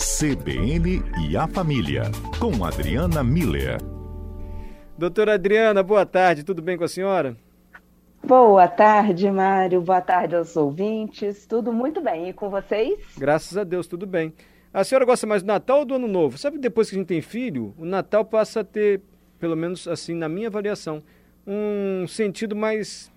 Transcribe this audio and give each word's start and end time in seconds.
CBN 0.00 1.02
e 1.28 1.36
a 1.36 1.46
Família, 1.46 2.04
com 2.38 2.64
Adriana 2.64 3.22
Miller. 3.22 3.76
Doutora 4.96 5.34
Adriana, 5.34 5.82
boa 5.82 6.06
tarde, 6.06 6.42
tudo 6.42 6.62
bem 6.62 6.78
com 6.78 6.84
a 6.84 6.88
senhora? 6.88 7.36
Boa 8.24 8.66
tarde, 8.66 9.30
Mário. 9.30 9.82
Boa 9.82 10.00
tarde 10.00 10.36
aos 10.36 10.56
ouvintes. 10.56 11.44
Tudo 11.44 11.70
muito 11.70 12.00
bem. 12.00 12.30
E 12.30 12.32
com 12.32 12.48
vocês? 12.48 12.98
Graças 13.18 13.58
a 13.58 13.62
Deus, 13.62 13.86
tudo 13.86 14.06
bem. 14.06 14.32
A 14.72 14.82
senhora 14.84 15.04
gosta 15.04 15.26
mais 15.26 15.42
do 15.42 15.46
Natal 15.48 15.80
ou 15.80 15.84
do 15.84 15.94
Ano 15.94 16.08
Novo? 16.08 16.38
Sabe 16.38 16.56
que 16.56 16.62
depois 16.62 16.88
que 16.88 16.96
a 16.96 16.98
gente 16.98 17.08
tem 17.08 17.20
filho, 17.20 17.74
o 17.76 17.84
Natal 17.84 18.24
passa 18.24 18.60
a 18.60 18.64
ter, 18.64 19.02
pelo 19.38 19.54
menos 19.54 19.86
assim, 19.86 20.14
na 20.14 20.30
minha 20.30 20.48
avaliação, 20.48 21.02
um 21.46 22.06
sentido 22.08 22.56
mais. 22.56 23.12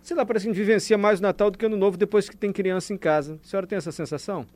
Sei 0.00 0.16
lá, 0.16 0.24
parece 0.24 0.44
que 0.44 0.50
a 0.50 0.54
gente 0.54 0.64
vivencia 0.64 0.96
mais 0.96 1.18
o 1.18 1.22
Natal 1.22 1.50
do 1.50 1.58
que 1.58 1.64
o 1.64 1.66
Ano 1.66 1.76
Novo 1.76 1.96
depois 1.96 2.28
que 2.28 2.36
tem 2.36 2.52
criança 2.52 2.94
em 2.94 2.96
casa. 2.96 3.40
A 3.42 3.48
senhora 3.48 3.66
tem 3.66 3.76
essa 3.76 3.90
sensação? 3.90 4.46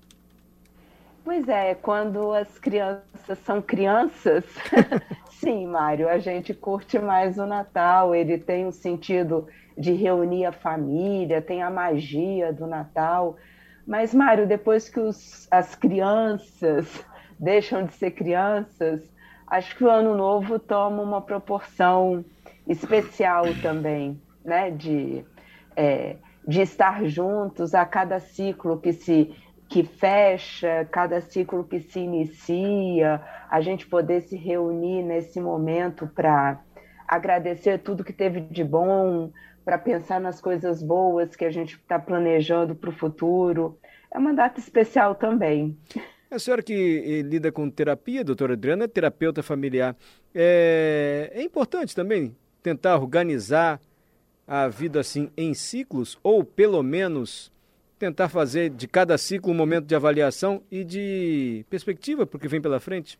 Pois 1.28 1.46
é, 1.46 1.74
quando 1.74 2.32
as 2.32 2.58
crianças 2.58 3.38
são 3.44 3.60
crianças, 3.60 4.46
sim, 5.28 5.66
Mário, 5.66 6.08
a 6.08 6.16
gente 6.16 6.54
curte 6.54 6.98
mais 6.98 7.36
o 7.36 7.44
Natal, 7.44 8.14
ele 8.14 8.38
tem 8.38 8.64
um 8.64 8.72
sentido 8.72 9.46
de 9.76 9.92
reunir 9.92 10.46
a 10.46 10.52
família, 10.52 11.42
tem 11.42 11.62
a 11.62 11.68
magia 11.68 12.50
do 12.50 12.66
Natal. 12.66 13.36
Mas, 13.86 14.14
Mário, 14.14 14.46
depois 14.46 14.88
que 14.88 14.98
os, 14.98 15.46
as 15.50 15.74
crianças 15.74 17.04
deixam 17.38 17.84
de 17.84 17.92
ser 17.92 18.12
crianças, 18.12 19.02
acho 19.48 19.76
que 19.76 19.84
o 19.84 19.90
Ano 19.90 20.16
Novo 20.16 20.58
toma 20.58 21.02
uma 21.02 21.20
proporção 21.20 22.24
especial 22.66 23.44
também, 23.60 24.18
né? 24.42 24.70
De, 24.70 25.26
é, 25.76 26.16
de 26.46 26.62
estar 26.62 27.04
juntos 27.04 27.74
a 27.74 27.84
cada 27.84 28.18
ciclo 28.18 28.80
que 28.80 28.94
se 28.94 29.36
que 29.68 29.84
fecha, 29.84 30.88
cada 30.90 31.20
ciclo 31.20 31.62
que 31.62 31.80
se 31.80 32.00
inicia, 32.00 33.20
a 33.50 33.60
gente 33.60 33.86
poder 33.86 34.22
se 34.22 34.36
reunir 34.36 35.02
nesse 35.02 35.40
momento 35.40 36.06
para 36.06 36.60
agradecer 37.06 37.78
tudo 37.78 38.04
que 38.04 38.12
teve 38.12 38.40
de 38.40 38.64
bom, 38.64 39.30
para 39.64 39.76
pensar 39.76 40.20
nas 40.20 40.40
coisas 40.40 40.82
boas 40.82 41.36
que 41.36 41.44
a 41.44 41.50
gente 41.50 41.74
está 41.74 41.98
planejando 41.98 42.74
para 42.74 42.88
o 42.88 42.92
futuro. 42.92 43.78
É 44.10 44.18
uma 44.18 44.32
data 44.32 44.58
especial 44.58 45.14
também. 45.14 45.76
A 46.30 46.38
senhora 46.38 46.62
que 46.62 46.72
eh, 46.72 47.22
lida 47.22 47.52
com 47.52 47.68
terapia, 47.68 48.24
doutora 48.24 48.54
Adriana, 48.54 48.84
é 48.84 48.88
terapeuta 48.88 49.42
familiar. 49.42 49.94
É, 50.34 51.30
é 51.34 51.42
importante 51.42 51.94
também 51.94 52.34
tentar 52.62 52.96
organizar 52.96 53.80
a 54.46 54.68
vida 54.68 55.00
assim 55.00 55.30
em 55.36 55.52
ciclos, 55.52 56.18
ou 56.22 56.42
pelo 56.42 56.82
menos 56.82 57.52
tentar 57.98 58.28
fazer 58.28 58.70
de 58.70 58.86
cada 58.86 59.18
ciclo 59.18 59.52
um 59.52 59.56
momento 59.56 59.86
de 59.86 59.94
avaliação 59.94 60.62
e 60.70 60.84
de 60.84 61.66
perspectiva 61.68 62.26
para 62.26 62.36
o 62.36 62.40
que 62.40 62.48
vem 62.48 62.60
pela 62.60 62.80
frente? 62.80 63.18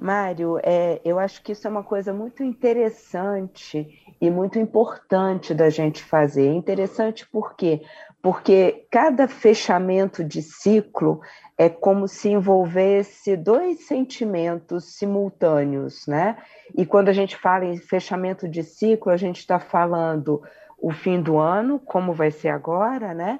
Mário, 0.00 0.58
é, 0.62 0.98
eu 1.04 1.18
acho 1.18 1.42
que 1.42 1.52
isso 1.52 1.66
é 1.66 1.70
uma 1.70 1.84
coisa 1.84 2.10
muito 2.10 2.42
interessante 2.42 3.86
e 4.18 4.30
muito 4.30 4.58
importante 4.58 5.52
da 5.52 5.68
gente 5.68 6.02
fazer. 6.02 6.48
É 6.48 6.52
interessante 6.54 7.28
por 7.28 7.54
quê? 7.54 7.82
Porque 8.22 8.86
cada 8.90 9.28
fechamento 9.28 10.24
de 10.24 10.40
ciclo 10.40 11.20
é 11.56 11.68
como 11.68 12.08
se 12.08 12.30
envolvesse 12.30 13.36
dois 13.36 13.86
sentimentos 13.86 14.96
simultâneos, 14.96 16.06
né? 16.06 16.38
E 16.74 16.86
quando 16.86 17.10
a 17.10 17.12
gente 17.12 17.36
fala 17.36 17.66
em 17.66 17.76
fechamento 17.76 18.48
de 18.48 18.62
ciclo, 18.62 19.12
a 19.12 19.16
gente 19.18 19.40
está 19.40 19.58
falando 19.58 20.42
o 20.80 20.90
fim 20.90 21.20
do 21.20 21.38
ano, 21.38 21.78
como 21.78 22.12
vai 22.12 22.30
ser 22.30 22.48
agora, 22.48 23.12
né? 23.14 23.38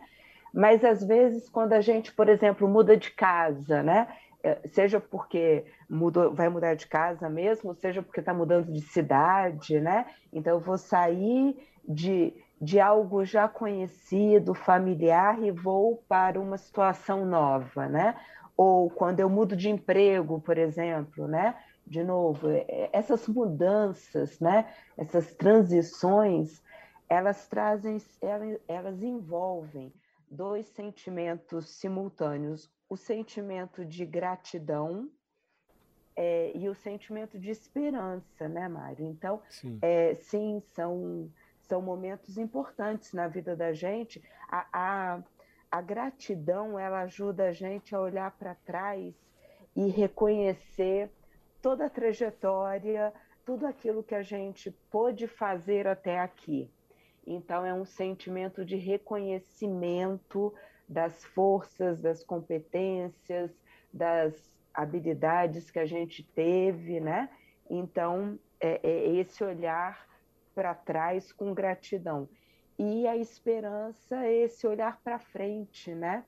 Mas 0.52 0.84
às 0.84 1.02
vezes, 1.02 1.48
quando 1.48 1.72
a 1.72 1.80
gente, 1.80 2.12
por 2.12 2.28
exemplo, 2.28 2.68
muda 2.68 2.96
de 2.96 3.10
casa, 3.10 3.82
né? 3.82 4.08
É, 4.42 4.58
seja 4.68 4.98
porque 4.98 5.64
mudou, 5.88 6.34
vai 6.34 6.48
mudar 6.48 6.74
de 6.74 6.86
casa 6.86 7.28
mesmo, 7.28 7.74
seja 7.74 8.02
porque 8.02 8.20
está 8.20 8.32
mudando 8.32 8.72
de 8.72 8.80
cidade, 8.80 9.80
né? 9.80 10.06
Então 10.32 10.54
eu 10.54 10.60
vou 10.60 10.78
sair 10.78 11.56
de, 11.86 12.32
de 12.60 12.80
algo 12.80 13.24
já 13.24 13.46
conhecido, 13.48 14.54
familiar, 14.54 15.42
e 15.42 15.50
vou 15.50 16.02
para 16.08 16.40
uma 16.40 16.56
situação 16.56 17.24
nova, 17.26 17.86
né? 17.86 18.16
Ou 18.56 18.90
quando 18.90 19.20
eu 19.20 19.28
mudo 19.28 19.56
de 19.56 19.68
emprego, 19.70 20.40
por 20.40 20.58
exemplo, 20.58 21.28
né? 21.28 21.54
De 21.86 22.02
novo, 22.02 22.48
é, 22.50 22.88
essas 22.92 23.28
mudanças, 23.28 24.40
né? 24.40 24.66
Essas 24.96 25.34
transições, 25.34 26.62
elas 27.10 27.48
trazem, 27.48 27.98
elas, 28.20 28.60
elas 28.68 29.02
envolvem 29.02 29.92
dois 30.30 30.66
sentimentos 30.66 31.68
simultâneos: 31.68 32.70
o 32.88 32.96
sentimento 32.96 33.84
de 33.84 34.06
gratidão 34.06 35.10
é, 36.14 36.52
e 36.56 36.68
o 36.68 36.74
sentimento 36.74 37.36
de 37.36 37.50
esperança, 37.50 38.48
né, 38.48 38.68
Mário? 38.68 39.04
Então, 39.06 39.42
sim, 39.48 39.78
é, 39.82 40.14
sim 40.14 40.62
são, 40.74 41.28
são 41.62 41.82
momentos 41.82 42.38
importantes 42.38 43.12
na 43.12 43.26
vida 43.26 43.56
da 43.56 43.72
gente. 43.72 44.22
A, 44.48 44.66
a, 44.72 45.22
a 45.68 45.82
gratidão 45.82 46.78
ela 46.78 47.00
ajuda 47.00 47.48
a 47.48 47.52
gente 47.52 47.92
a 47.92 48.00
olhar 48.00 48.30
para 48.38 48.54
trás 48.54 49.14
e 49.74 49.88
reconhecer 49.88 51.10
toda 51.60 51.86
a 51.86 51.90
trajetória, 51.90 53.12
tudo 53.44 53.66
aquilo 53.66 54.02
que 54.02 54.14
a 54.14 54.22
gente 54.22 54.70
pôde 54.90 55.26
fazer 55.26 55.88
até 55.88 56.20
aqui. 56.20 56.70
Então, 57.26 57.64
é 57.64 57.72
um 57.72 57.84
sentimento 57.84 58.64
de 58.64 58.76
reconhecimento 58.76 60.52
das 60.88 61.24
forças, 61.24 62.00
das 62.00 62.24
competências, 62.24 63.50
das 63.92 64.50
habilidades 64.74 65.70
que 65.70 65.78
a 65.78 65.86
gente 65.86 66.22
teve, 66.22 67.00
né? 67.00 67.28
Então, 67.68 68.38
é, 68.60 68.80
é 68.82 69.14
esse 69.16 69.44
olhar 69.44 70.06
para 70.54 70.74
trás 70.74 71.32
com 71.32 71.54
gratidão. 71.54 72.28
E 72.78 73.06
a 73.06 73.16
esperança 73.16 74.24
é 74.24 74.44
esse 74.44 74.66
olhar 74.66 75.00
para 75.02 75.18
frente, 75.18 75.94
né? 75.94 76.24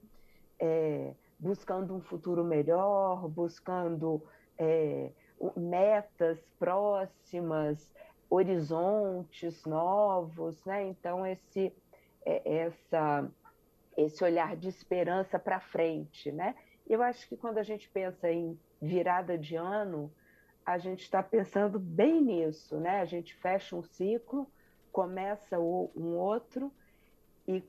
É, 0.58 1.12
buscando 1.38 1.94
um 1.94 2.00
futuro 2.00 2.44
melhor, 2.44 3.28
buscando 3.28 4.22
é, 4.56 5.10
metas 5.56 6.38
próximas, 6.58 7.92
horizontes 8.32 9.62
novos, 9.66 10.64
né? 10.64 10.84
Então 10.84 11.26
esse 11.26 11.70
é, 12.24 12.60
essa 12.60 13.30
esse 13.94 14.24
olhar 14.24 14.56
de 14.56 14.68
esperança 14.68 15.38
para 15.38 15.60
frente, 15.60 16.32
né? 16.32 16.54
Eu 16.88 17.02
acho 17.02 17.28
que 17.28 17.36
quando 17.36 17.58
a 17.58 17.62
gente 17.62 17.90
pensa 17.90 18.30
em 18.30 18.58
virada 18.80 19.36
de 19.36 19.54
ano, 19.54 20.10
a 20.64 20.78
gente 20.78 21.02
está 21.02 21.22
pensando 21.22 21.78
bem 21.78 22.22
nisso, 22.22 22.78
né? 22.80 23.00
A 23.00 23.04
gente 23.04 23.34
fecha 23.34 23.76
um 23.76 23.82
ciclo, 23.82 24.50
começa 24.90 25.58
um 25.60 26.16
outro 26.16 26.72
e 27.46 27.62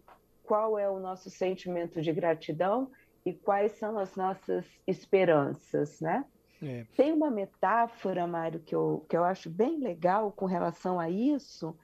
qual 0.44 0.80
é 0.80 0.90
o 0.90 0.98
nosso 0.98 1.30
sentimento 1.30 2.02
de 2.02 2.14
gratidão 2.14 2.90
e 3.26 3.34
quais 3.34 3.74
são 3.74 4.00
as 4.00 4.16
nossas 4.16 4.66
esperanças, 4.88 6.00
né? 6.00 6.24
É. 6.64 6.86
Tem 6.96 7.12
uma 7.12 7.30
metáfora, 7.30 8.26
Mário, 8.26 8.62
que 8.62 8.74
eu, 8.74 9.06
que 9.10 9.18
eu 9.18 9.24
acho 9.24 9.50
bem 9.50 9.80
legal 9.80 10.32
com 10.32 10.46
relação 10.46 10.98
a 10.98 11.10
isso, 11.10 11.76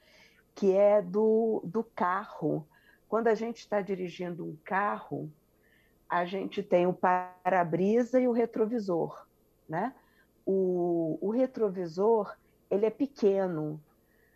que 0.55 0.73
é 0.73 1.01
do, 1.01 1.61
do 1.65 1.83
carro. 1.83 2.65
Quando 3.09 3.27
a 3.27 3.35
gente 3.35 3.57
está 3.57 3.81
dirigindo 3.81 4.45
um 4.45 4.55
carro, 4.63 5.29
a 6.07 6.23
gente 6.25 6.63
tem 6.63 6.87
o 6.87 6.93
para-brisa 6.93 8.21
e 8.21 8.27
o 8.27 8.31
retrovisor, 8.31 9.27
né? 9.67 9.93
O, 10.45 11.17
o 11.21 11.29
retrovisor, 11.29 12.35
ele 12.71 12.85
é 12.85 12.89
pequeno, 12.89 13.81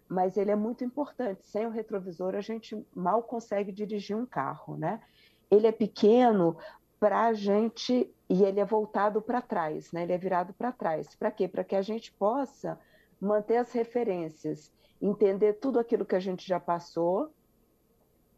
mas 0.10 0.36
ele 0.36 0.52
é 0.52 0.56
muito 0.56 0.84
importante. 0.84 1.46
Sem 1.46 1.66
o 1.66 1.72
retrovisor, 1.72 2.36
a 2.36 2.42
gente 2.42 2.86
mal 2.94 3.24
consegue 3.24 3.72
dirigir 3.72 4.16
um 4.16 4.26
carro, 4.26 4.76
né? 4.76 5.02
Ele 5.50 5.68
é 5.68 5.72
pequeno 5.72 6.58
para 7.00 7.28
a 7.28 7.34
gente 7.34 8.14
e 8.34 8.44
ele 8.44 8.60
é 8.60 8.66
voltado 8.66 9.22
para 9.22 9.44
trás, 9.44 9.92
né? 9.92 10.02
Ele 10.02 10.14
é 10.14 10.18
virado 10.18 10.56
para 10.56 10.72
trás. 10.72 11.14
Para 11.14 11.30
quê? 11.30 11.48
Para 11.48 11.64
que 11.64 11.76
a 11.76 11.84
gente 11.84 12.12
possa 12.12 12.80
manter 13.22 13.58
as 13.58 13.72
referências, 13.72 14.74
entender 15.00 15.54
tudo 15.54 15.78
aquilo 15.78 16.04
que 16.04 16.16
a 16.16 16.20
gente 16.20 16.48
já 16.48 16.60
passou, 16.60 17.32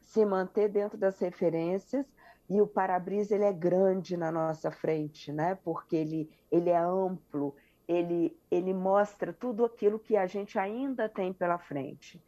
se 0.02 0.26
manter 0.26 0.68
dentro 0.68 0.98
das 0.98 1.18
referências 1.20 2.06
e 2.50 2.60
o 2.60 2.68
para-brisa 2.68 3.36
ele 3.36 3.46
é 3.46 3.54
grande 3.54 4.18
na 4.18 4.34
nossa 4.34 4.70
frente, 4.70 5.32
né? 5.32 5.58
Porque 5.64 5.96
ele 5.96 6.30
ele 6.52 6.70
é 6.70 6.78
amplo, 6.78 7.56
ele 7.88 8.38
ele 8.52 8.74
mostra 8.74 9.32
tudo 9.32 9.64
aquilo 9.64 9.98
que 9.98 10.18
a 10.18 10.28
gente 10.28 10.60
ainda 10.60 11.08
tem 11.08 11.32
pela 11.32 11.58
frente. 11.58 12.22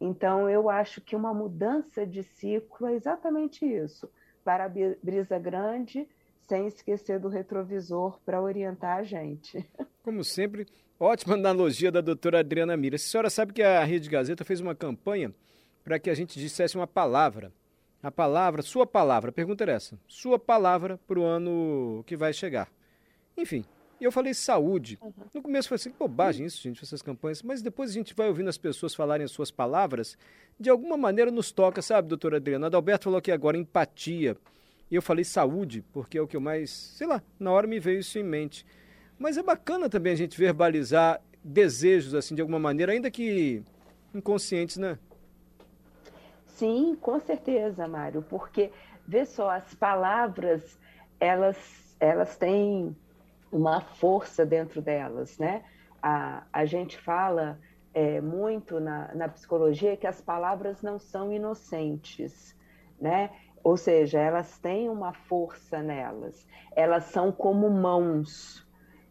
Então 0.00 0.48
eu 0.48 0.70
acho 0.70 1.00
que 1.00 1.16
uma 1.16 1.34
mudança 1.34 2.06
de 2.06 2.22
ciclo 2.22 2.86
é 2.86 2.94
exatamente 2.94 3.66
isso 3.66 4.08
para-brisa 4.44 5.38
grande, 5.38 6.08
sem 6.50 6.66
esquecer 6.66 7.20
do 7.20 7.28
retrovisor 7.28 8.18
para 8.26 8.42
orientar 8.42 8.98
a 8.98 9.02
gente. 9.04 9.64
Como 10.02 10.24
sempre, 10.24 10.66
ótima 10.98 11.34
analogia 11.34 11.92
da 11.92 12.00
doutora 12.00 12.40
Adriana 12.40 12.76
Mira. 12.76 12.96
A 12.96 12.98
senhora 12.98 13.30
sabe 13.30 13.52
que 13.52 13.62
a 13.62 13.84
Rede 13.84 14.10
Gazeta 14.10 14.44
fez 14.44 14.60
uma 14.60 14.74
campanha 14.74 15.32
para 15.84 15.96
que 16.00 16.10
a 16.10 16.14
gente 16.14 16.40
dissesse 16.40 16.74
uma 16.74 16.88
palavra 16.88 17.52
a 18.02 18.10
palavra, 18.10 18.62
sua 18.62 18.86
palavra, 18.86 19.28
a 19.28 19.32
pergunta 19.32 19.62
era 19.62 19.72
essa, 19.72 19.98
sua 20.08 20.38
palavra 20.38 20.98
para 21.06 21.20
o 21.20 21.22
ano 21.22 22.02
que 22.06 22.16
vai 22.16 22.32
chegar. 22.32 22.72
Enfim, 23.36 23.62
eu 24.00 24.10
falei 24.10 24.32
saúde. 24.32 24.98
Uhum. 25.02 25.12
No 25.34 25.42
começo 25.42 25.68
foi 25.68 25.74
assim, 25.74 25.92
bobagem 25.98 26.46
isso, 26.46 26.62
gente, 26.62 26.82
essas 26.82 27.02
campanhas. 27.02 27.42
Mas 27.42 27.60
depois 27.60 27.90
a 27.90 27.92
gente 27.92 28.14
vai 28.14 28.28
ouvindo 28.28 28.48
as 28.48 28.56
pessoas 28.56 28.94
falarem 28.94 29.24
as 29.24 29.30
suas 29.30 29.50
palavras, 29.50 30.16
de 30.58 30.70
alguma 30.70 30.96
maneira 30.96 31.30
nos 31.30 31.52
toca, 31.52 31.82
sabe, 31.82 32.08
doutora 32.08 32.38
Adriana? 32.38 32.68
Adalberto 32.68 33.04
falou 33.04 33.18
aqui 33.18 33.30
agora 33.30 33.58
empatia. 33.58 34.34
E 34.90 34.94
eu 34.94 35.02
falei 35.02 35.24
saúde, 35.24 35.84
porque 35.92 36.18
é 36.18 36.20
o 36.20 36.26
que 36.26 36.36
eu 36.36 36.40
mais, 36.40 36.70
sei 36.70 37.06
lá, 37.06 37.22
na 37.38 37.52
hora 37.52 37.66
me 37.66 37.78
veio 37.78 38.00
isso 38.00 38.18
em 38.18 38.24
mente. 38.24 38.66
Mas 39.18 39.38
é 39.38 39.42
bacana 39.42 39.88
também 39.88 40.12
a 40.12 40.16
gente 40.16 40.36
verbalizar 40.36 41.20
desejos, 41.44 42.14
assim, 42.14 42.34
de 42.34 42.40
alguma 42.40 42.58
maneira, 42.58 42.92
ainda 42.92 43.10
que 43.10 43.62
inconscientes, 44.14 44.76
né? 44.76 44.98
Sim, 46.46 46.96
com 47.00 47.20
certeza, 47.20 47.86
Mário, 47.86 48.22
porque, 48.28 48.70
vê 49.06 49.24
só, 49.24 49.50
as 49.50 49.74
palavras, 49.74 50.78
elas, 51.18 51.56
elas 51.98 52.36
têm 52.36 52.94
uma 53.50 53.80
força 53.80 54.44
dentro 54.44 54.82
delas, 54.82 55.38
né? 55.38 55.64
A, 56.02 56.44
a 56.52 56.64
gente 56.64 56.98
fala 56.98 57.58
é, 57.94 58.20
muito 58.20 58.80
na, 58.80 59.14
na 59.14 59.28
psicologia 59.28 59.96
que 59.96 60.06
as 60.06 60.20
palavras 60.20 60.82
não 60.82 60.98
são 60.98 61.32
inocentes, 61.32 62.54
né? 63.00 63.30
Ou 63.62 63.76
seja, 63.76 64.18
elas 64.18 64.58
têm 64.58 64.88
uma 64.88 65.12
força 65.12 65.82
nelas, 65.82 66.46
elas 66.74 67.04
são 67.04 67.30
como 67.30 67.68
mãos. 67.68 68.66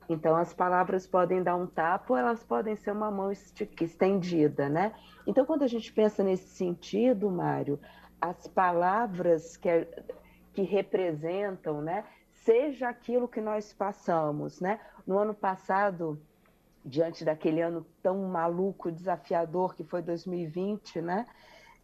Então, 0.10 0.36
as 0.36 0.54
palavras 0.54 1.06
podem 1.06 1.44
dar 1.44 1.56
um 1.56 1.68
tapa 1.68 2.14
ou 2.14 2.18
elas 2.18 2.44
podem 2.44 2.76
ser 2.76 2.92
uma 2.92 3.12
mão 3.12 3.32
estendida, 3.32 4.68
né? 4.68 4.92
Então, 5.28 5.46
quando 5.46 5.62
a 5.62 5.68
gente 5.68 5.94
pensa 5.94 6.24
nesse 6.24 6.50
sentido, 6.50 7.30
Mário, 7.30 7.80
as 8.20 8.48
palavras 8.48 9.56
que, 9.56 9.88
que 10.52 10.64
representam, 10.64 11.80
né? 11.80 12.04
Seja 12.32 12.90
aquilo 12.90 13.28
que 13.28 13.40
nós 13.40 13.72
passamos, 13.72 14.60
né? 14.60 14.80
No 15.06 15.20
ano 15.20 15.36
passado, 15.36 16.20
diante 16.84 17.24
daquele 17.24 17.62
ano 17.62 17.86
tão 18.02 18.24
maluco, 18.24 18.92
desafiador 18.92 19.76
que 19.76 19.84
foi 19.84 20.02
2020, 20.02 21.02
né? 21.02 21.28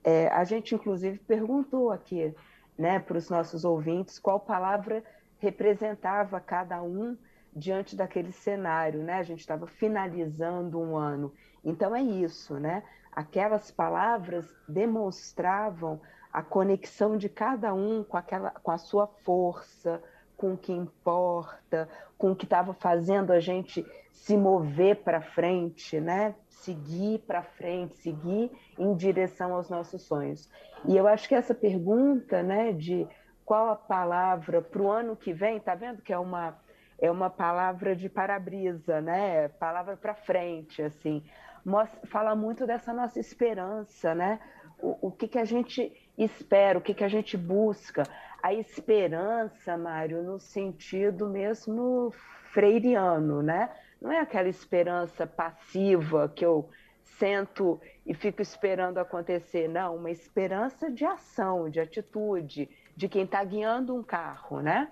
É, 0.04 0.28
a 0.30 0.44
gente, 0.44 0.74
inclusive, 0.74 1.20
perguntou 1.20 1.92
aqui 1.92 2.34
né, 2.78 3.00
para 3.00 3.18
os 3.18 3.30
nossos 3.30 3.64
ouvintes 3.64 4.20
qual 4.20 4.40
palavra 4.40 5.04
representava 5.40 6.40
cada 6.40 6.82
um 6.82 7.18
diante 7.56 7.96
daquele 7.96 8.32
cenário, 8.32 9.02
né? 9.02 9.14
A 9.14 9.24
gente 9.24 9.40
estava 9.40 9.66
finalizando 9.66 10.80
um 10.80 10.98
ano. 10.98 11.32
Então 11.64 11.96
é 11.96 12.02
isso, 12.02 12.56
né? 12.60 12.84
Aquelas 13.12 13.72
palavras 13.72 14.46
demonstravam 14.68 16.02
a 16.34 16.44
conexão 16.44 17.18
de 17.18 17.30
cada 17.30 17.74
um 17.74 18.04
com 18.04 18.18
aquela 18.18 18.52
com 18.52 18.72
a 18.72 18.78
sua 18.78 19.08
força, 19.08 20.04
com 20.38 20.54
o 20.54 20.58
que 20.58 20.72
importa, 20.72 21.88
com 22.18 22.32
o 22.32 22.36
que 22.36 22.46
estava 22.46 22.74
fazendo 22.74 23.32
a 23.32 23.40
gente 23.40 23.86
se 24.12 24.36
mover 24.38 24.98
para 25.04 25.22
frente, 25.22 26.00
né? 26.00 26.36
Seguir 26.48 27.20
para 27.20 27.44
frente, 27.44 27.98
seguir 27.98 28.52
em 28.78 28.96
direção 28.96 29.54
aos 29.54 29.70
nossos 29.70 30.02
sonhos. 30.04 30.50
E 30.88 30.96
eu 30.96 31.08
acho 31.08 31.28
que 31.28 31.36
essa 31.36 31.54
pergunta, 31.54 32.42
né, 32.42 32.72
de 32.72 33.08
qual 33.46 33.70
a 33.70 33.76
palavra 33.76 34.62
para 34.62 34.82
o 34.82 34.92
ano 34.92 35.16
que 35.16 35.32
vem, 35.32 35.60
tá 35.60 35.76
vendo 35.76 36.02
que 36.02 36.12
é 36.12 36.18
uma 36.18 36.58
é 36.98 37.12
uma 37.12 37.30
palavra 37.30 37.96
de 37.96 38.08
para-brisa, 38.08 39.02
né? 39.02 39.50
Palavra 39.50 39.98
para 39.98 40.16
frente, 40.16 40.82
assim. 40.82 41.24
Mostra, 41.64 42.00
fala 42.08 42.36
muito 42.36 42.66
dessa 42.66 42.94
nossa 42.94 43.20
esperança, 43.20 44.16
né? 44.16 44.40
O, 44.80 45.08
o 45.08 45.12
que, 45.12 45.28
que 45.28 45.38
a 45.38 45.46
gente 45.46 45.92
espera, 46.18 46.80
o 46.80 46.82
que, 46.82 46.94
que 46.94 47.04
a 47.04 47.10
gente 47.10 47.36
busca. 47.36 48.04
A 48.46 48.54
esperança, 48.54 49.76
Mário, 49.76 50.22
no 50.22 50.40
sentido 50.40 51.28
mesmo 51.28 52.14
freiriano, 52.54 53.42
né? 53.42 53.76
Não 54.00 54.12
é 54.12 54.20
aquela 54.20 54.48
esperança 54.48 55.26
passiva 55.26 56.30
que 56.30 56.46
eu 56.46 56.70
sento 57.02 57.82
e 58.06 58.14
fico 58.14 58.44
esperando 58.44 59.00
acontecer, 59.00 59.68
não, 59.68 59.96
uma 59.96 60.12
esperança 60.12 60.92
de 60.92 61.04
ação, 61.04 61.72
de 61.72 61.80
atitude, 61.80 62.70
de 62.96 63.10
quem 63.10 63.24
está 63.24 63.44
guiando 63.44 63.96
um 63.96 64.04
carro, 64.04 64.62
né? 64.62 64.92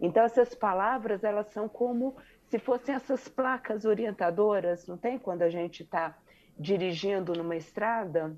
Então 0.00 0.24
essas 0.24 0.54
palavras 0.54 1.22
elas 1.22 1.48
são 1.48 1.68
como 1.68 2.16
se 2.48 2.58
fossem 2.58 2.94
essas 2.94 3.28
placas 3.28 3.84
orientadoras, 3.84 4.86
não 4.86 4.96
tem 4.96 5.18
quando 5.18 5.42
a 5.42 5.50
gente 5.50 5.82
está 5.82 6.16
dirigindo 6.58 7.34
numa 7.34 7.54
estrada 7.54 8.34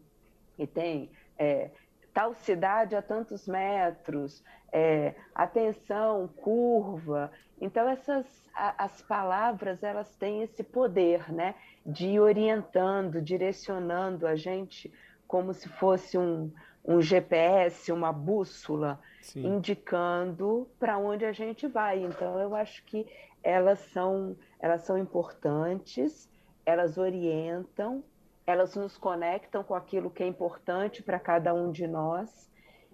e 0.59 0.67
tem 0.67 1.09
é, 1.39 1.71
tal 2.17 2.33
cidade 2.33 2.97
a 2.97 3.03
tantos 3.03 3.47
metros, 3.47 4.43
é, 4.73 5.15
atenção, 5.35 6.27
curva. 6.27 7.31
Então 7.61 7.87
essas 7.87 8.25
a, 8.55 8.85
as 8.85 9.03
palavras 9.03 9.83
elas 9.83 10.17
têm 10.17 10.43
esse 10.43 10.65
poder, 10.65 11.31
né, 11.31 11.55
de 11.85 12.07
ir 12.07 12.21
orientando, 12.21 13.21
direcionando 13.21 14.27
a 14.27 14.35
gente 14.35 14.91
como 15.29 15.53
se 15.53 15.69
fosse 15.69 16.17
um, 16.17 16.51
um 16.83 17.03
GPS, 17.03 17.93
uma 17.93 18.15
bússola, 18.15 18.99
Sim. 19.21 19.47
indicando 19.49 20.67
para 20.79 20.97
onde 20.97 21.27
a 21.27 21.33
gente 21.33 21.67
vai. 21.67 22.03
Então 22.03 22.41
eu 22.41 22.55
acho 22.55 22.83
que 22.85 23.07
elas 23.43 23.79
são 23.93 24.35
elas 24.59 24.81
são 24.85 24.97
importantes, 24.97 26.31
elas 26.65 26.97
orientam 26.97 28.03
elas 28.47 28.77
nos 28.77 28.97
conectam 28.97 29.65
com 29.65 29.75
aquilo 29.75 30.11
que 30.11 30.23
é 30.23 30.27
importante 30.27 31.03
para 31.03 31.19
cada 31.19 31.53
um 31.53 31.73
de 31.73 31.87
nós 31.87 32.51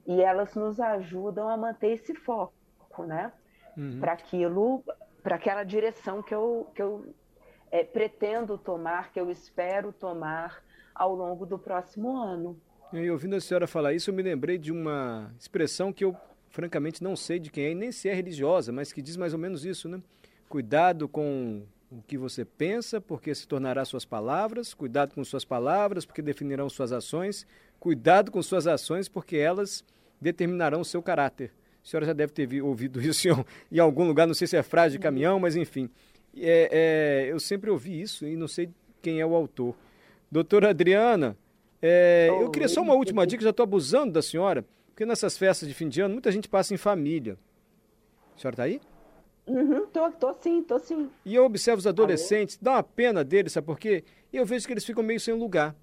e 0.06 0.20
elas 0.20 0.54
nos 0.54 0.80
ajudam 0.80 1.48
a 1.48 1.56
manter 1.56 1.92
esse 1.92 2.14
foco, 2.14 3.04
né? 3.06 3.32
Uhum. 3.76 4.00
Para 4.00 4.12
aquilo, 4.12 4.82
para 5.22 5.36
aquela 5.36 5.62
direção 5.62 6.22
que 6.22 6.34
eu, 6.34 6.70
que 6.74 6.82
eu 6.82 7.14
é, 7.70 7.84
pretendo 7.84 8.56
tomar, 8.58 9.12
que 9.12 9.20
eu 9.20 9.30
espero 9.30 9.92
tomar 9.92 10.62
ao 10.94 11.14
longo 11.14 11.46
do 11.46 11.58
próximo 11.58 12.16
ano. 12.16 12.58
E 12.92 13.10
ouvindo 13.10 13.36
a 13.36 13.40
senhora 13.40 13.66
falar 13.66 13.94
isso, 13.94 14.10
eu 14.10 14.14
me 14.14 14.22
lembrei 14.22 14.58
de 14.58 14.70
uma 14.72 15.34
expressão 15.38 15.92
que 15.92 16.04
eu, 16.04 16.14
francamente, 16.50 17.02
não 17.02 17.16
sei 17.16 17.38
de 17.38 17.50
quem 17.50 17.64
é, 17.64 17.70
e 17.70 17.74
nem 17.74 17.92
se 17.92 18.08
é 18.08 18.14
religiosa, 18.14 18.72
mas 18.72 18.92
que 18.92 19.00
diz 19.00 19.16
mais 19.16 19.32
ou 19.32 19.38
menos 19.38 19.64
isso, 19.64 19.88
né? 19.88 20.02
Cuidado 20.48 21.08
com 21.08 21.62
o 21.92 22.02
que 22.02 22.16
você 22.16 22.44
pensa, 22.44 23.00
porque 23.00 23.34
se 23.34 23.46
tornará 23.46 23.84
suas 23.84 24.04
palavras, 24.04 24.72
cuidado 24.72 25.14
com 25.14 25.22
suas 25.22 25.44
palavras, 25.44 26.06
porque 26.06 26.22
definirão 26.22 26.68
suas 26.70 26.90
ações, 26.90 27.46
cuidado 27.78 28.30
com 28.30 28.42
suas 28.42 28.66
ações, 28.66 29.08
porque 29.08 29.36
elas 29.36 29.84
determinarão 30.18 30.80
o 30.80 30.84
seu 30.84 31.02
caráter. 31.02 31.52
A 31.84 31.86
senhora 31.86 32.06
já 32.06 32.12
deve 32.14 32.32
ter 32.32 32.62
ouvido 32.62 33.00
isso 33.02 33.28
em, 33.70 33.78
algum 33.78 34.06
lugar, 34.06 34.26
não 34.26 34.34
sei 34.34 34.46
se 34.46 34.56
é 34.56 34.62
frase 34.62 34.96
de 34.96 34.98
caminhão, 34.98 35.38
mas 35.38 35.54
enfim. 35.54 35.90
É, 36.34 37.26
é, 37.26 37.30
eu 37.30 37.38
sempre 37.38 37.68
ouvi 37.68 38.00
isso 38.00 38.26
e 38.26 38.36
não 38.36 38.48
sei 38.48 38.70
quem 39.02 39.20
é 39.20 39.26
o 39.26 39.34
autor. 39.34 39.76
Doutora 40.30 40.70
Adriana, 40.70 41.36
é, 41.82 42.28
eu 42.30 42.50
queria 42.50 42.68
só 42.68 42.80
uma 42.80 42.94
última 42.94 43.26
dica, 43.26 43.42
já 43.42 43.50
estou 43.50 43.64
abusando 43.64 44.12
da 44.12 44.22
senhora, 44.22 44.64
porque 44.86 45.04
nessas 45.04 45.36
festas 45.36 45.68
de 45.68 45.74
fim 45.74 45.90
de 45.90 46.00
ano 46.00 46.14
muita 46.14 46.32
gente 46.32 46.48
passa 46.48 46.72
em 46.72 46.78
família. 46.78 47.36
A 48.34 48.40
senhora 48.40 48.54
está 48.54 48.62
aí? 48.62 48.80
Uhum, 49.46 49.86
tô, 49.86 50.10
tô 50.12 50.34
sim, 50.40 50.62
tô 50.62 50.78
sim. 50.78 51.10
E 51.24 51.34
eu 51.34 51.44
observo 51.44 51.78
os 51.78 51.86
adolescentes, 51.86 52.58
dá 52.60 52.72
uma 52.72 52.82
pena 52.82 53.24
deles, 53.24 53.52
sabe 53.52 53.66
por 53.66 53.78
quê? 53.78 54.04
E 54.32 54.36
eu 54.36 54.46
vejo 54.46 54.66
que 54.66 54.72
eles 54.72 54.84
ficam 54.84 55.02
meio 55.02 55.18
sem 55.18 55.34
lugar 55.34 55.74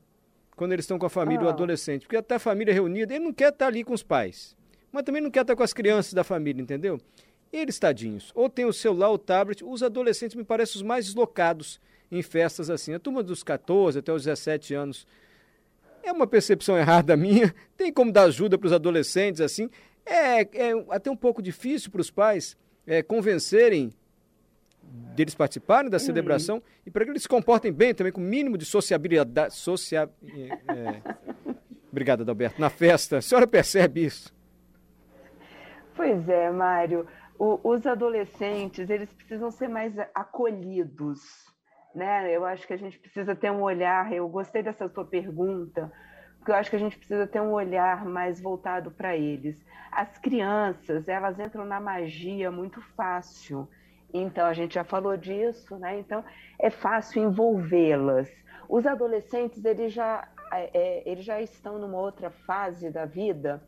quando 0.56 0.74
eles 0.74 0.84
estão 0.84 1.00
com 1.00 1.06
a 1.06 1.10
família, 1.10 1.44
ah. 1.44 1.48
o 1.48 1.50
adolescente. 1.50 2.02
Porque 2.04 2.18
até 2.18 2.36
a 2.36 2.40
família 2.40 2.74
reunida, 2.74 3.14
ele 3.14 3.24
não 3.24 3.34
quer 3.34 3.52
estar 3.52 3.68
ali 3.68 3.84
com 3.84 3.94
os 3.94 4.04
pais, 4.04 4.56
mas 4.92 5.04
também 5.04 5.22
não 5.22 5.32
quer 5.32 5.42
estar 5.42 5.56
com 5.56 5.64
as 5.64 5.74
crianças 5.74 6.14
da 6.14 6.24
família, 6.24 6.62
entendeu? 6.62 7.00
Eles, 7.52 7.80
tadinhos, 7.80 8.32
ou 8.36 8.50
tem 8.50 8.66
o 8.66 8.74
celular, 8.74 9.10
o 9.10 9.18
tablet, 9.18 9.64
os 9.64 9.82
adolescentes 9.82 10.36
me 10.36 10.44
parecem 10.44 10.78
os 10.78 10.82
mais 10.84 11.06
deslocados 11.06 11.80
em 12.12 12.22
festas 12.22 12.70
assim. 12.70 12.94
A 12.94 13.00
turma 13.00 13.24
dos 13.24 13.44
14 13.44 14.00
até 14.00 14.12
os 14.12 14.24
17 14.24 14.74
anos. 14.74 15.08
É 16.02 16.12
uma 16.12 16.28
percepção 16.28 16.78
errada 16.78 17.16
minha. 17.18 17.54
Tem 17.76 17.92
como 17.92 18.12
dar 18.12 18.24
ajuda 18.24 18.58
para 18.58 18.68
os 18.68 18.74
adolescentes 18.74 19.42
assim. 19.42 19.70
É, 20.06 20.42
é 20.42 20.86
até 20.90 21.10
um 21.12 21.16
pouco 21.16 21.42
difícil 21.42 21.92
para 21.92 22.02
os 22.02 22.10
pais 22.10 22.58
é, 22.90 23.04
convencerem 23.04 23.94
deles 25.16 25.36
participarem 25.36 25.92
da 25.92 25.98
hum. 25.98 26.00
celebração 26.00 26.64
e 26.84 26.90
para 26.90 27.06
que 27.06 27.12
eles 27.12 27.22
se 27.22 27.30
comportem 27.30 27.72
bem 27.72 27.94
também, 27.94 28.12
com 28.12 28.20
o 28.20 28.24
mínimo 28.24 28.58
de 28.58 28.66
sociabilidade. 28.66 29.54
Socia... 29.54 30.10
É, 30.24 30.74
é... 30.74 31.02
Obrigado, 31.92 32.22
Adalberto. 32.22 32.60
Na 32.60 32.70
festa, 32.70 33.18
a 33.18 33.22
senhora 33.22 33.46
percebe 33.46 34.06
isso? 34.06 34.34
Pois 35.96 36.28
é, 36.28 36.50
Mário. 36.52 37.06
O, 37.38 37.60
os 37.64 37.86
adolescentes, 37.86 38.90
eles 38.90 39.12
precisam 39.14 39.52
ser 39.52 39.68
mais 39.68 39.94
acolhidos, 40.14 41.20
né? 41.96 42.36
Eu 42.36 42.46
acho 42.46 42.66
que 42.66 42.74
a 42.74 42.78
gente 42.78 42.98
precisa 43.00 43.36
ter 43.36 43.52
um 43.52 43.62
olhar. 43.62 44.12
Eu 44.12 44.28
gostei 44.28 44.64
dessa 44.64 44.90
sua 44.90 45.06
pergunta, 45.06 45.92
porque 46.40 46.52
eu 46.52 46.56
acho 46.56 46.70
que 46.70 46.76
a 46.76 46.80
gente 46.80 46.98
precisa 46.98 47.28
ter 47.28 47.42
um 47.42 47.52
olhar 47.52 48.06
mais 48.06 48.42
voltado 48.42 48.90
para 48.90 49.16
eles. 49.16 49.64
As 49.92 50.18
crianças, 50.18 51.08
elas 51.08 51.40
entram 51.40 51.66
na 51.66 51.80
magia 51.80 52.50
muito 52.50 52.82
fácil. 52.96 53.68
Então, 54.14 54.46
a 54.48 54.54
gente 54.54 54.76
já 54.76 54.84
falou 54.84 55.16
disso, 55.18 55.78
né? 55.78 56.00
Então, 56.00 56.24
é 56.58 56.70
fácil 56.70 57.24
envolvê-las. 57.24 58.30
Os 58.68 58.86
adolescentes, 58.86 59.64
eles 59.66 59.94
já, 59.94 60.28
é, 60.52 61.04
eles 61.06 61.26
já 61.26 61.42
estão 61.42 61.78
numa 61.78 61.98
outra 61.98 62.30
fase 62.30 62.90
da 62.90 63.06
vida 63.06 63.62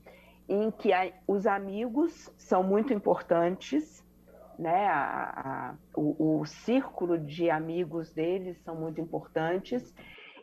em 0.47 0.71
que 0.71 0.91
a, 0.93 1.11
os 1.27 1.45
amigos 1.45 2.31
são 2.37 2.63
muito 2.63 2.93
importantes, 2.93 4.03
né? 4.57 4.87
A, 4.87 5.73
a, 5.73 5.75
o, 5.95 6.39
o 6.39 6.45
círculo 6.45 7.17
de 7.17 7.49
amigos 7.49 8.11
deles 8.11 8.57
são 8.63 8.75
muito 8.75 9.01
importantes, 9.01 9.93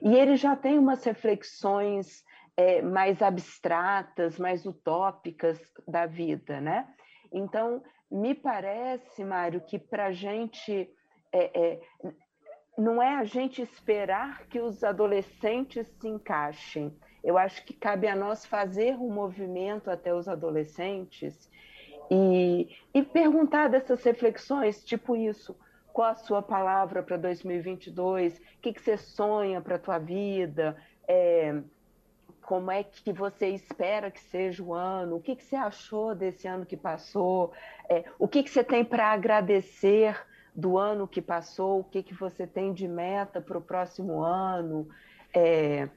e 0.02 0.14
ele 0.14 0.37
já 0.37 0.55
tem 0.57 0.78
umas 0.78 1.05
reflexões 1.05 2.25
é, 2.57 2.83
mais 2.83 3.23
abstratas, 3.23 4.38
mais 4.38 4.67
utópicas 4.67 5.61
da 5.87 6.07
vida, 6.07 6.61
né? 6.61 6.88
Então, 7.33 7.83
me 8.11 8.35
parece, 8.35 9.25
Mário, 9.25 9.61
que 9.61 9.78
para 9.78 10.07
a 10.07 10.12
gente 10.12 10.90
é, 11.33 11.61
é, 11.61 11.81
não 12.76 13.02
é 13.02 13.17
a 13.17 13.25
gente 13.25 13.61
esperar 13.61 14.47
que 14.47 14.61
os 14.61 14.83
adolescentes 14.83 15.87
se 16.00 16.09
encaixem. 16.09 16.97
Eu 17.23 17.37
acho 17.37 17.64
que 17.64 17.75
cabe 17.75 18.07
a 18.07 18.14
nós 18.14 18.47
fazer 18.47 18.95
um 18.95 19.12
movimento 19.12 19.90
até 19.90 20.14
os 20.14 20.28
adolescentes 20.28 21.50
e, 22.11 22.69
e 22.95 23.02
perguntar 23.02 23.69
dessas 23.69 24.02
reflexões, 24.05 24.85
tipo 24.85 25.17
isso. 25.17 25.57
Qual 25.99 26.12
a 26.12 26.14
sua 26.14 26.40
palavra 26.40 27.02
para 27.02 27.17
2022? 27.17 28.37
O 28.37 28.40
que, 28.62 28.73
que 28.73 28.81
você 28.81 28.97
sonha 28.97 29.61
para 29.61 29.75
a 29.75 29.78
tua 29.81 29.99
vida? 29.99 30.76
É, 31.09 31.61
como 32.40 32.71
é 32.71 32.85
que 32.85 33.12
você 33.12 33.49
espera 33.49 34.09
que 34.09 34.21
seja 34.21 34.62
o 34.62 34.73
ano? 34.73 35.17
O 35.17 35.21
que, 35.21 35.35
que 35.35 35.43
você 35.43 35.57
achou 35.57 36.14
desse 36.14 36.47
ano 36.47 36.64
que 36.64 36.76
passou? 36.76 37.52
É, 37.88 38.05
o 38.17 38.28
que, 38.28 38.45
que 38.45 38.50
você 38.50 38.62
tem 38.62 38.85
para 38.85 39.11
agradecer 39.11 40.17
do 40.55 40.78
ano 40.78 41.09
que 41.09 41.21
passou? 41.21 41.81
O 41.81 41.85
que, 41.85 42.00
que 42.00 42.14
você 42.14 42.47
tem 42.47 42.73
de 42.73 42.87
meta 42.87 43.40
para 43.40 43.59
o 43.59 43.61
próximo 43.61 44.23
ano? 44.23 44.88
É, 45.35 45.88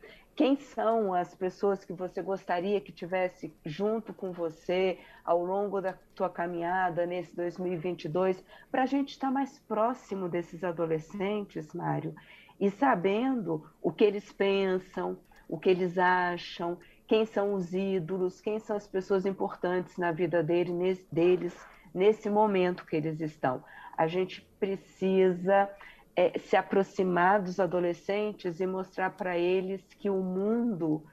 quem 0.41 0.55
são 0.55 1.13
as 1.13 1.35
pessoas 1.35 1.85
que 1.85 1.93
você 1.93 2.19
gostaria 2.19 2.81
que 2.81 2.91
tivesse 2.91 3.53
junto 3.63 4.11
com 4.11 4.31
você 4.31 4.97
ao 5.23 5.45
longo 5.45 5.79
da 5.79 5.93
tua 6.15 6.31
caminhada 6.31 7.05
nesse 7.05 7.35
2022, 7.35 8.43
para 8.71 8.81
a 8.81 8.85
gente 8.87 9.09
estar 9.09 9.29
mais 9.29 9.59
próximo 9.59 10.27
desses 10.27 10.63
adolescentes, 10.63 11.71
Mário, 11.75 12.15
e 12.59 12.71
sabendo 12.71 13.69
o 13.83 13.91
que 13.91 14.03
eles 14.03 14.33
pensam, 14.33 15.15
o 15.47 15.59
que 15.59 15.69
eles 15.69 15.99
acham, 15.99 16.79
quem 17.07 17.23
são 17.23 17.53
os 17.53 17.71
ídolos, 17.71 18.41
quem 18.41 18.57
são 18.57 18.75
as 18.75 18.87
pessoas 18.87 19.27
importantes 19.27 19.95
na 19.95 20.11
vida 20.11 20.41
dele, 20.41 20.73
nesse, 20.73 21.05
deles 21.13 21.55
nesse 21.93 22.31
momento 22.31 22.87
que 22.87 22.95
eles 22.95 23.21
estão. 23.21 23.63
A 23.95 24.07
gente 24.07 24.41
precisa 24.59 25.69
é, 26.15 26.37
se 26.39 26.55
aproximar 26.55 27.41
dos 27.41 27.59
adolescentes 27.59 28.59
e 28.59 28.67
mostrar 28.67 29.11
para 29.11 29.37
eles 29.37 29.81
que 29.93 30.09
o 30.09 30.21
mundo 30.21 31.03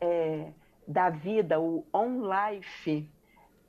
é, 0.00 0.52
da 0.86 1.10
vida, 1.10 1.60
o 1.60 1.84
on-life, 1.92 3.08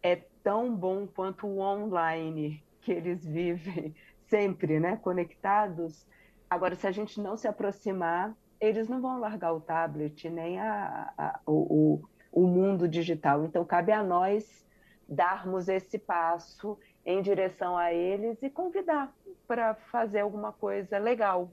é 0.03 0.17
tão 0.43 0.75
bom 0.75 1.07
quanto 1.07 1.47
o 1.47 1.59
online 1.59 2.63
que 2.81 2.91
eles 2.91 3.25
vivem 3.25 3.95
sempre, 4.27 4.79
né, 4.79 4.97
conectados. 4.97 6.05
Agora, 6.49 6.75
se 6.75 6.85
a 6.87 6.91
gente 6.91 7.19
não 7.19 7.35
se 7.35 7.47
aproximar, 7.47 8.35
eles 8.59 8.87
não 8.87 9.01
vão 9.01 9.19
largar 9.19 9.53
o 9.53 9.61
tablet 9.61 10.29
nem 10.29 10.59
a, 10.59 11.11
a, 11.17 11.39
o, 11.45 12.01
o, 12.31 12.47
mundo 12.47 12.87
digital. 12.87 13.43
Então, 13.45 13.65
cabe 13.65 13.91
a 13.91 14.03
nós 14.03 14.65
darmos 15.07 15.67
esse 15.67 15.99
passo 15.99 16.77
em 17.05 17.21
direção 17.21 17.77
a 17.77 17.93
eles 17.93 18.41
e 18.41 18.49
convidar 18.49 19.13
para 19.47 19.75
fazer 19.75 20.19
alguma 20.19 20.51
coisa 20.51 20.97
legal, 20.97 21.51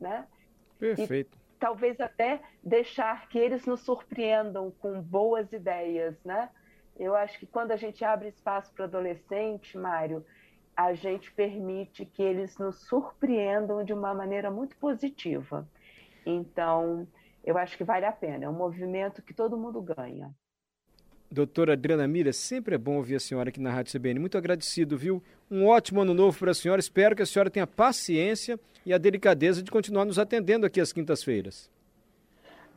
né? 0.00 0.26
Perfeito. 0.78 1.36
E, 1.36 1.58
talvez 1.58 2.00
até 2.00 2.42
deixar 2.62 3.28
que 3.28 3.38
eles 3.38 3.64
nos 3.66 3.80
surpreendam 3.80 4.70
com 4.70 5.00
boas 5.00 5.52
ideias, 5.52 6.16
né? 6.24 6.50
Eu 6.96 7.14
acho 7.16 7.38
que 7.38 7.46
quando 7.46 7.72
a 7.72 7.76
gente 7.76 8.04
abre 8.04 8.28
espaço 8.28 8.72
para 8.72 8.84
adolescente, 8.84 9.76
Mário, 9.76 10.24
a 10.76 10.92
gente 10.92 11.32
permite 11.32 12.04
que 12.04 12.22
eles 12.22 12.58
nos 12.58 12.86
surpreendam 12.86 13.84
de 13.84 13.92
uma 13.92 14.14
maneira 14.14 14.50
muito 14.50 14.76
positiva. 14.76 15.68
Então, 16.26 17.06
eu 17.44 17.58
acho 17.58 17.76
que 17.76 17.84
vale 17.84 18.06
a 18.06 18.12
pena. 18.12 18.44
É 18.44 18.48
um 18.48 18.54
movimento 18.54 19.22
que 19.22 19.34
todo 19.34 19.56
mundo 19.56 19.80
ganha. 19.82 20.34
Doutora 21.34 21.72
Adriana 21.72 22.06
Mira, 22.06 22.32
sempre 22.32 22.76
é 22.76 22.78
bom 22.78 22.94
ouvir 22.96 23.16
a 23.16 23.20
senhora 23.20 23.48
aqui 23.48 23.60
na 23.60 23.72
Rádio 23.72 23.98
CBN. 23.98 24.20
Muito 24.20 24.38
agradecido, 24.38 24.96
viu? 24.96 25.20
Um 25.50 25.66
ótimo 25.66 26.00
ano 26.00 26.14
novo 26.14 26.38
para 26.38 26.52
a 26.52 26.54
senhora. 26.54 26.78
Espero 26.78 27.16
que 27.16 27.22
a 27.22 27.26
senhora 27.26 27.50
tenha 27.50 27.66
paciência 27.66 28.58
e 28.86 28.94
a 28.94 28.98
delicadeza 28.98 29.60
de 29.60 29.68
continuar 29.68 30.04
nos 30.04 30.16
atendendo 30.16 30.64
aqui 30.64 30.80
às 30.80 30.92
quintas-feiras. 30.92 31.68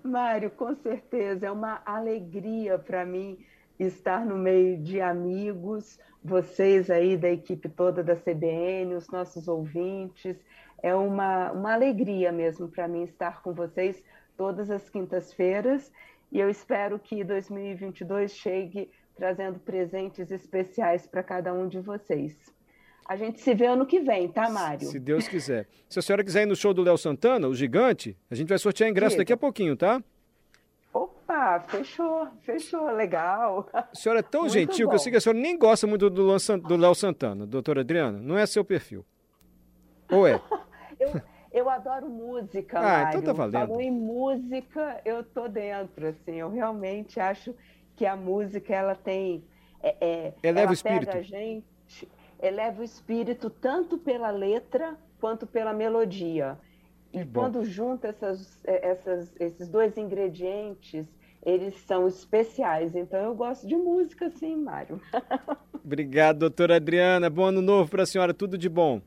Mário, 0.04 0.50
com 0.50 0.74
certeza. 0.74 1.46
É 1.46 1.52
uma 1.52 1.84
alegria 1.86 2.80
para 2.80 3.06
mim 3.06 3.38
estar 3.80 4.26
no 4.26 4.36
meio 4.36 4.76
de 4.80 5.00
amigos, 5.02 6.00
vocês 6.24 6.90
aí 6.90 7.16
da 7.16 7.30
equipe 7.30 7.70
toda 7.70 8.04
da 8.04 8.16
CBN, 8.16 8.96
os 8.96 9.08
nossos 9.10 9.48
ouvintes. 9.48 10.36
É 10.82 10.96
uma, 10.96 11.52
uma 11.52 11.74
alegria 11.76 12.32
mesmo 12.32 12.68
para 12.68 12.88
mim 12.88 13.04
estar 13.04 13.44
com 13.44 13.54
vocês 13.54 14.04
todas 14.36 14.72
as 14.72 14.90
quintas-feiras 14.90 15.92
e 16.32 16.40
eu 16.40 16.50
espero 16.50 17.00
que 17.00 17.24
2022 17.24 18.32
chegue 18.32 18.90
trazendo 19.16 19.60
presentes 19.60 20.32
especiais 20.32 21.08
para 21.08 21.24
cada 21.24 21.54
um 21.54 21.68
de 21.68 21.80
vocês. 21.80 22.36
A 23.08 23.16
gente 23.16 23.40
se 23.40 23.54
vê 23.56 23.66
ano 23.66 23.86
que 23.86 24.02
vem, 24.02 24.28
tá, 24.28 24.50
Mário? 24.50 24.88
Se 24.88 25.00
Deus 25.00 25.28
quiser. 25.28 25.68
Se 25.88 25.98
a 25.98 26.02
senhora 26.02 26.24
quiser 26.24 26.44
ir 26.44 26.46
no 26.46 26.56
show 26.56 26.74
do 26.74 26.84
Léo 26.84 26.98
Santana, 26.98 27.48
o 27.48 27.56
gigante, 27.56 28.18
a 28.30 28.36
gente 28.36 28.50
vai 28.50 28.58
sortear 28.58 28.90
ingresso 28.90 29.12
Diga. 29.12 29.22
daqui 29.22 29.34
a 29.34 29.38
pouquinho, 29.38 29.78
tá? 29.78 30.04
Opa, 30.94 31.62
fechou, 31.68 32.28
fechou, 32.42 32.92
legal. 32.92 33.70
A 33.74 33.88
senhora 33.94 34.20
é 34.20 34.24
tão 34.24 34.42
muito 34.42 34.54
gentil 34.54 34.88
bom. 34.88 34.90
que 34.90 34.96
eu 34.96 35.00
sei 35.00 35.12
que 35.12 35.18
a 35.18 35.22
senhora 35.22 35.40
nem 35.40 35.58
gosta 35.58 35.88
muito 35.88 36.10
do 36.10 36.76
Léo 36.76 36.96
Santana, 36.96 37.48
doutora 37.48 37.80
Adriana. 37.80 38.20
Não 38.20 38.38
é 38.38 38.46
seu 38.46 38.66
perfil. 38.66 39.06
Ou 40.12 40.28
é? 40.28 40.42
eu, 41.00 41.22
eu 41.58 41.70
adoro 41.70 42.10
música, 42.10 42.80
ah, 42.80 42.82
Mário. 42.82 43.20
então 43.20 43.24
tá 43.24 43.34
valendo. 43.34 43.68
Falou 43.68 43.82
em 43.82 43.92
música, 43.92 45.02
eu 45.04 45.24
tô 45.24 45.48
dentro, 45.48 46.08
assim. 46.08 46.36
Eu 46.36 46.50
realmente 46.50 47.20
acho 47.20 47.54
que 47.96 48.06
a 48.06 48.16
música, 48.16 48.74
ela 48.74 48.96
tem... 48.96 49.44
É, 49.82 49.96
é, 50.00 50.34
eleva 50.44 50.62
ela 50.62 50.70
o 50.72 50.74
espírito. 50.74 51.06
Pega 51.06 51.20
a 51.20 51.22
gente, 51.22 52.10
eleva 52.42 52.82
o 52.82 52.84
espírito 52.84 53.50
tanto 53.50 53.98
pela 53.98 54.30
letra 54.30 54.96
quanto 55.20 55.48
pela 55.48 55.74
melodia. 55.74 56.58
E 57.14 57.26
quando 57.26 57.64
junta 57.64 58.10
essas, 58.10 58.64
é, 58.66 58.90
essas, 58.90 59.34
esses 59.40 59.68
dois 59.70 59.98
ingredientes, 59.98 61.08
eles 61.44 61.76
são 61.86 62.08
especiais. 62.08 62.96
Então 62.96 63.20
eu 63.20 63.34
gosto 63.34 63.68
de 63.68 63.76
música, 63.76 64.30
sim, 64.30 64.56
Mário. 64.56 65.02
Obrigado, 65.84 66.40
doutora 66.40 66.76
Adriana. 66.76 67.30
Bom 67.30 67.46
ano 67.46 67.62
novo 67.62 67.90
para 67.90 68.04
a 68.04 68.06
senhora. 68.06 68.34
Tudo 68.34 68.58
de 68.58 68.70
bom. 68.70 69.02